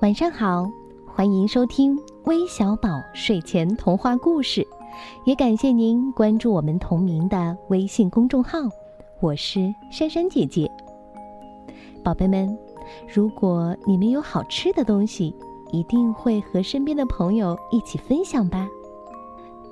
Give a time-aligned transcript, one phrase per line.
[0.00, 0.70] 晚上好，
[1.12, 4.64] 欢迎收听微小宝睡前童话故事，
[5.24, 8.60] 也感谢您关注我们同名的微信公众号。
[9.18, 10.70] 我是珊珊姐姐。
[12.04, 12.56] 宝贝们，
[13.12, 15.34] 如果你们有好吃的东西，
[15.72, 18.68] 一定会和身边的朋友一起分享吧？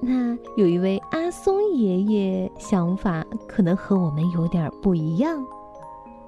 [0.01, 5.41] 那有一位阿松爷爷，想法可能和我们有点不一样，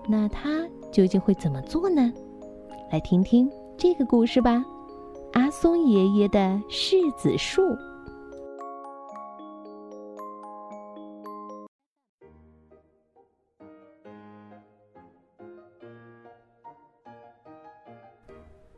[0.06, 2.12] 那他究竟会怎么做呢？
[2.92, 3.50] 来听听。
[3.78, 4.64] 这个故事吧，
[5.34, 7.62] 阿松爷爷的柿子树。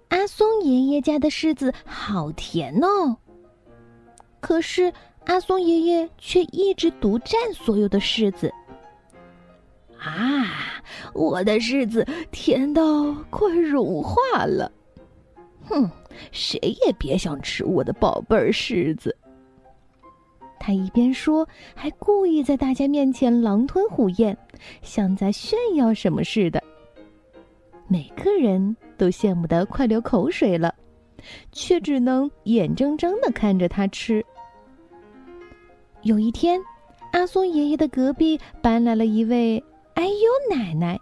[0.09, 3.17] 阿松爷爷家的柿子好甜哦，
[4.39, 4.93] 可是
[5.25, 8.53] 阿松爷爷却一直独占所有的柿子。
[9.99, 10.45] 啊，
[11.15, 14.71] 我的柿子甜到快融化了。
[15.71, 15.91] 哼，
[16.33, 19.17] 谁也别想吃我的宝贝儿柿子。
[20.59, 24.37] 他一边说，还故意在大家面前狼吞虎咽，
[24.83, 26.63] 像在炫耀什么似的。
[27.89, 30.75] 每个人都羡慕的快流口水了，
[31.51, 34.25] 却只能眼睁睁的看着他吃。
[36.03, 36.61] 有一天，
[37.13, 39.63] 阿松爷爷的隔壁搬来了一位
[39.95, 41.01] 哎呦奶奶。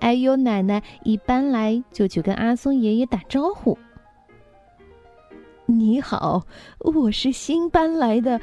[0.00, 3.78] 哎呦，奶奶一搬来就去跟阿松爷爷打招呼。
[5.66, 6.42] 你好，
[6.80, 8.40] 我是新搬来的，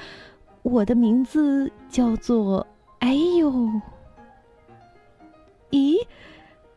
[0.61, 2.65] 我的名字叫做
[2.99, 3.51] 哎呦。
[5.71, 5.97] 咦，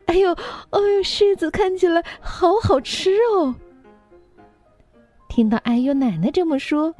[0.07, 3.55] 哎呦，哎呦，柿子看起来好好吃哦。
[5.29, 6.93] 听到哎呦奶奶这么说，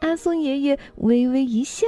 [0.00, 1.86] 阿松爷爷微微一笑。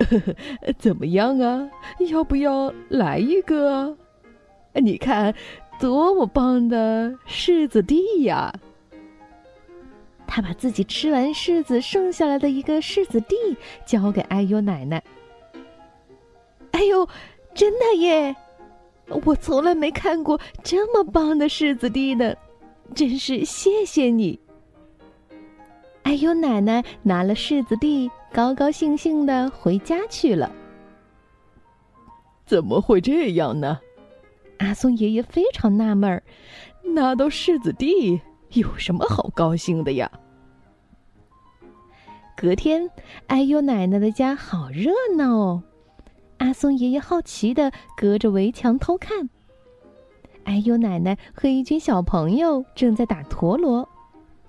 [0.00, 1.70] 呵 呵怎么样啊？
[2.10, 3.96] 要不要来一个啊？
[4.80, 5.34] 你看，
[5.80, 8.52] 多么棒的柿子地呀！
[10.26, 13.36] 他把自己吃完柿子剩下来的一个柿子地
[13.86, 15.02] 交给哎呦奶奶。
[16.72, 17.08] 哎呦，
[17.54, 18.34] 真的耶！
[19.24, 22.34] 我从来没看过这么棒的柿子地呢，
[22.94, 24.40] 真是谢谢你。
[26.02, 30.50] 哎呦，奶奶拿了柿子地，高高兴兴的回家去了。
[32.46, 33.78] 怎么会这样呢？
[34.64, 36.22] 阿松爷爷非常纳闷儿，
[36.94, 38.18] 拿到柿子地
[38.54, 40.10] 有什么好高兴的呀？
[42.34, 42.90] 隔天，
[43.26, 45.62] 哎呦奶奶的家好热闹哦！
[46.38, 49.28] 阿松爷爷好奇的隔着围墙偷看，
[50.44, 53.86] 哎呦奶奶和一群小朋友正在打陀螺，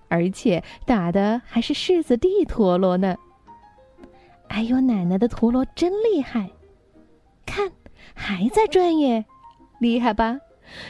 [0.07, 3.17] 而且打的还是柿子地陀螺呢。
[4.47, 6.49] 哎呦奶奶的陀螺真厉害，
[7.45, 7.69] 看
[8.13, 9.25] 还在转耶！
[9.79, 10.39] 厉害吧？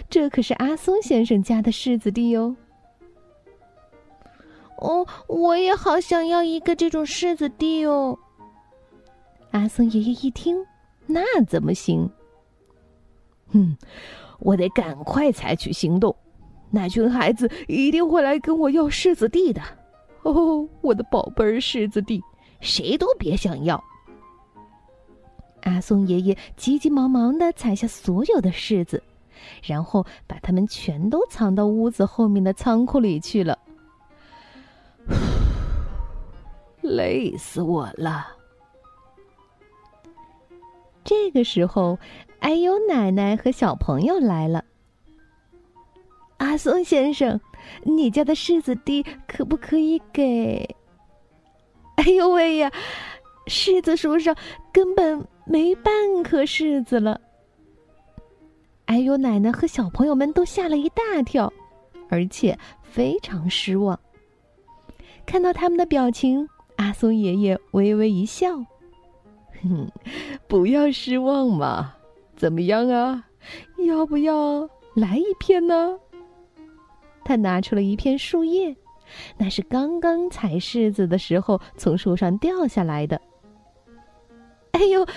[0.09, 2.55] 这可是阿松先生家的柿子地哦。
[4.77, 8.17] 哦，我也好想要一个这种柿子地哦。
[9.51, 10.57] 阿松爷爷一听，
[11.05, 12.09] 那怎么行？
[13.51, 13.77] 哼，
[14.39, 16.15] 我得赶快采取行动，
[16.71, 19.61] 那群孩子一定会来跟我要柿子地的。
[20.23, 22.21] 哦，我的宝贝儿柿子地，
[22.59, 23.81] 谁都别想要。
[25.65, 29.03] 阿松爷爷急急忙忙的采下所有的柿子，
[29.63, 33.59] 然后把它们全都藏到屋子后面的仓库里去了。
[36.81, 38.27] 累死我了！
[41.03, 41.97] 这个时候，
[42.39, 44.63] 哎呦，奶奶和小朋友来了。
[46.37, 47.39] 阿松先生，
[47.83, 50.75] 你家的柿子地可不可以给？
[51.97, 52.71] 哎呦喂呀，
[53.47, 54.35] 柿子树上
[54.71, 55.25] 根本……
[55.47, 57.21] 没半颗柿子了。
[58.85, 61.53] 哎呦，奶奶和小朋友们都吓了一大跳，
[62.09, 63.99] 而且非常失望。
[65.23, 68.57] 看到他们的表情，阿松爷爷微微一笑
[69.61, 69.87] ：“哼，
[70.47, 71.93] 不要失望嘛，
[72.35, 73.23] 怎么样啊？
[73.85, 75.95] 要不要来一片呢？”
[77.23, 78.75] 他拿出了一片树叶，
[79.37, 83.21] 那是刚刚采柿子的时候从树上掉下来的。
[84.75, 85.07] 哎呦，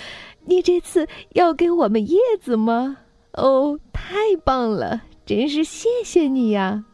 [0.44, 2.98] 你这次要给我们叶子吗？
[3.32, 4.14] 哦，太
[4.44, 6.84] 棒了，真是谢谢你呀！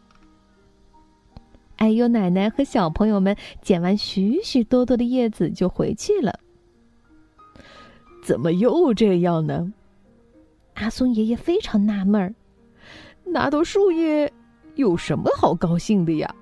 [1.76, 6.40] 哎呦，奶奶和小朋友们捡完许许多多的叶子就回去了。
[8.22, 9.70] 怎么又这样呢？
[10.72, 12.34] 阿松爷爷非常纳闷儿，
[13.24, 14.32] 拿到树叶
[14.76, 16.34] 有什么好高兴的呀？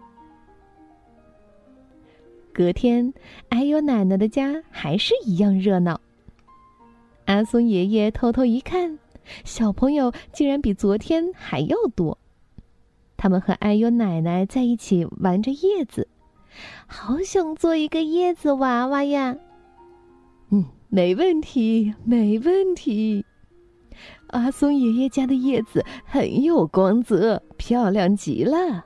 [2.53, 3.13] 隔天，
[3.49, 6.01] 哎呦，奶奶的家还是一样热闹。
[7.27, 8.99] 阿松爷爷偷偷一看，
[9.45, 12.19] 小朋友竟然比昨天还要多。
[13.17, 16.09] 他们和哎呦奶奶在一起玩着叶子，
[16.87, 19.37] 好想做一个叶子娃娃呀！
[20.51, 23.25] 嗯，没问题，没问题。
[24.29, 28.85] 阿松爷爷家的叶子很有光泽，漂亮极了。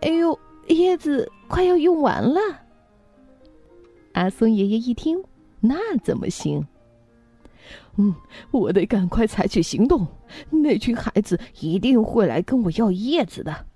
[0.00, 0.38] 哎呦，
[0.68, 2.40] 叶子快要用完了。
[4.12, 5.22] 阿松爷爷一听，
[5.60, 6.66] 那怎么行？
[7.96, 8.14] 嗯，
[8.50, 10.06] 我得赶快采取行动。
[10.50, 13.66] 那群孩子一定会来跟我要叶子的。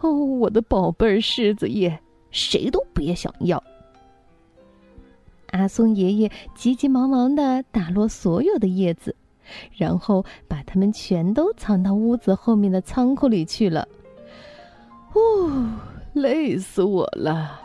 [0.00, 1.98] 哦，我的宝贝儿柿子叶，
[2.30, 3.62] 谁都别想要。
[5.48, 9.14] 阿松爷爷急急忙忙的打落所有的叶子，
[9.76, 13.86] 然后把它们全都藏到屋子后面的仓库里去了。
[15.12, 15.78] 哦，
[16.12, 17.60] 累死我了！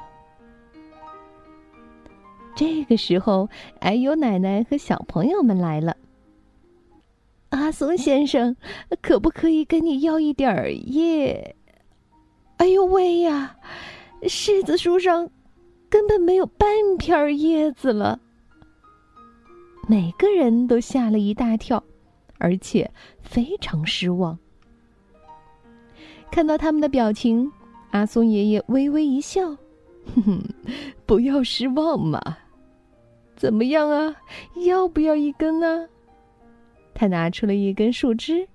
[2.59, 3.47] 这个时候，
[3.79, 5.95] 哎呦，奶奶和小朋友们来了。
[7.51, 8.53] 阿松先生，
[9.01, 11.55] 可不可以跟你要一点叶？
[12.57, 13.55] 哎呦喂呀，
[14.23, 15.29] 柿子树上
[15.89, 16.67] 根本没有半
[16.97, 18.19] 片叶子了。
[19.87, 21.81] 每个人都吓了一大跳，
[22.39, 22.91] 而且
[23.21, 24.37] 非常失望。
[26.29, 27.49] 看到他们的表情，
[27.91, 29.55] 阿松爷爷微微一笑
[30.13, 30.43] ：“哼哼，
[31.05, 32.21] 不要失望嘛。
[33.39, 34.13] 怎么样啊？
[34.67, 35.87] 要不要一根呢？”
[36.93, 38.45] 他拿出了一根树枝，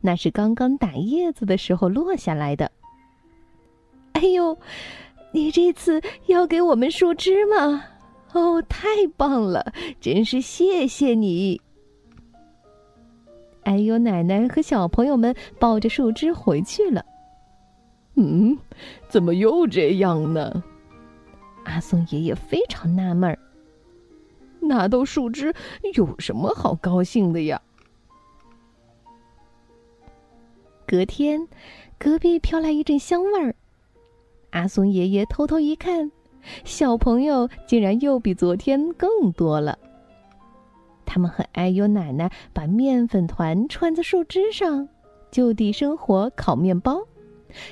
[0.00, 2.70] 那是刚刚打叶子的时候落下来的。
[4.12, 4.56] 哎呦，
[5.32, 7.82] 你这次要给我们树枝吗？
[8.32, 8.86] 哦，太
[9.16, 9.72] 棒了！
[10.00, 11.60] 真是谢谢你。
[13.64, 17.04] 哎呦，奶奶和小朋友们抱着树枝回去了。
[18.14, 18.56] 嗯，
[19.08, 20.62] 怎么又这样呢？
[21.64, 23.36] 阿松爷爷非常纳闷儿。
[24.68, 25.54] 拿到树枝
[25.94, 27.60] 有什么好高兴的呀？
[30.86, 31.46] 隔天，
[31.98, 33.54] 隔壁飘来一阵香味儿。
[34.50, 36.10] 阿松爷爷偷偷一看，
[36.64, 39.78] 小朋友竟然又比昨天更多了。
[41.06, 44.88] 他们和哎呦奶奶把面粉团串在树枝上，
[45.30, 47.00] 就地生火烤面包。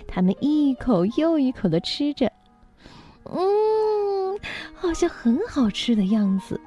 [0.07, 2.33] 他们一口又一口的吃着，
[3.25, 4.39] 嗯，
[4.75, 6.61] 好像很好吃的样子。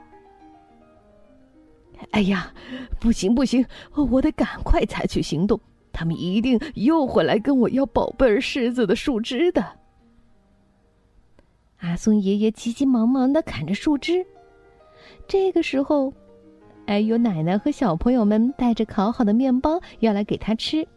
[2.12, 2.54] 哎呀，
[3.00, 3.66] 不行不行，
[4.10, 5.60] 我得赶快采取行动！
[5.94, 9.66] 他们一定又会来跟我要宝贝儿狮子的树枝的。
[11.80, 14.26] 阿松爷爷急急忙忙的砍着树枝。
[15.28, 16.14] 这个时候，
[16.86, 20.88] 哎呦，奶奶和小朋友们带着烤好的面包要来给他吃。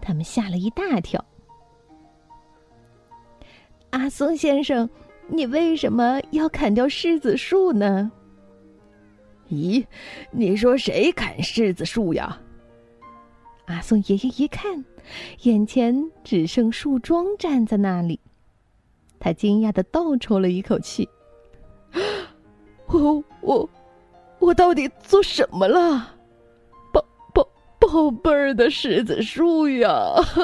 [0.00, 1.22] 他们吓了一大跳。
[3.90, 4.88] 阿松先生，
[5.26, 8.10] 你为什么要砍掉柿子树呢？
[9.50, 9.84] 咦，
[10.30, 12.40] 你说谁砍柿子树呀？
[13.66, 14.84] 阿松爷爷一看，
[15.42, 18.18] 眼前只剩树桩站在那里，
[19.18, 21.08] 他惊讶的倒抽了一口气
[22.88, 23.70] ：“我我
[24.38, 26.14] 我到底做什么了？”
[26.92, 27.04] 宝
[27.78, 30.14] 宝贝儿的柿子树呀！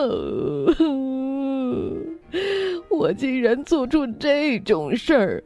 [2.90, 5.42] 我竟然做出这种事儿！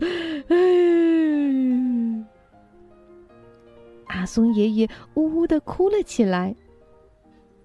[4.19, 6.53] 阿松爷爷呜呜的哭了起来。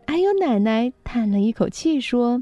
[0.05, 2.41] 哎呦，奶奶叹了一口气说：“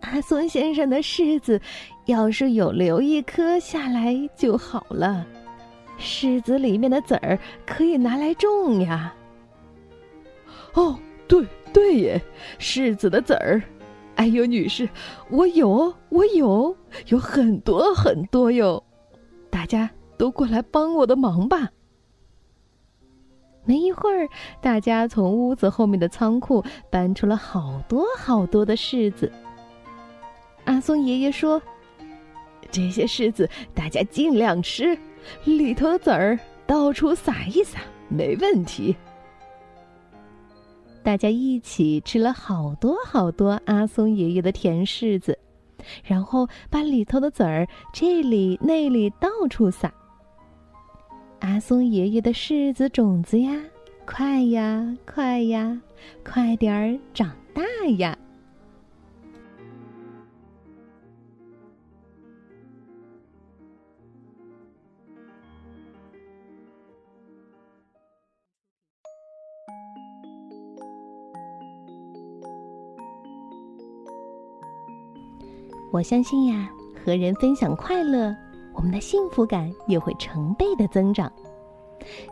[0.00, 1.58] 阿松先生的柿子，
[2.04, 5.26] 要是有留一颗下来就好了。
[5.98, 9.14] 柿子里面的籽儿可以拿来种呀。”
[10.74, 12.22] 哦，对对耶，
[12.58, 13.62] 柿子的籽儿，
[14.16, 14.86] 哎呦，女士，
[15.30, 16.76] 我有，我有，
[17.06, 18.84] 有很多很多哟，
[19.48, 19.88] 大家
[20.18, 21.70] 都过来帮我的忙吧。
[23.64, 24.28] 没一会儿，
[24.60, 29.30] 大家从屋子后面的仓库搬出了好多好多的柿子。
[30.64, 31.60] 阿松爷爷说
[32.70, 34.96] ：“这些柿子大家尽量吃，
[35.44, 38.94] 里头的籽儿到处撒一撒，没问题。”
[41.02, 45.38] 大家一起吃了好多好多阿松爷爷的甜柿子，
[46.02, 49.92] 然后把里头的籽儿这里那里到处撒。
[51.44, 53.52] 阿松爷爷的柿子种子呀，
[54.06, 55.78] 快呀快呀，
[56.24, 57.62] 快点儿长大
[57.98, 58.16] 呀！
[75.92, 76.70] 我相信呀，
[77.04, 78.34] 和人分享快乐，
[78.74, 81.30] 我们的幸福感也会成倍的增长。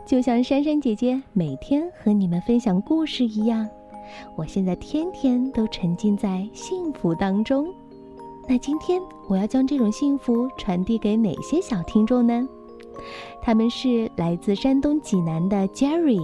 [0.05, 3.67] 就像珊珊姐姐每天和你们分享故事一样，
[4.35, 7.73] 我现在天天都沉浸在幸福当中。
[8.47, 12.47] 那今天我要将这种幸福传递给哪些小听众呢？
[13.41, 16.21] 他们是来自山东济南的 Jerry，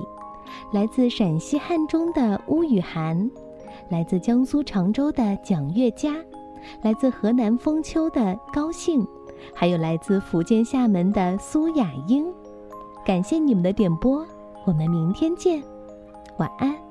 [0.71, 3.31] 来自陕西汉中的乌雨涵，
[3.89, 6.13] 来自江苏常州的蒋月佳，
[6.83, 9.07] 来自河南封丘的高兴，
[9.53, 12.25] 还有来自福建厦门的苏雅英。
[13.05, 14.25] 感谢你们的点播，
[14.65, 15.63] 我们明天见，
[16.37, 16.88] 晚安。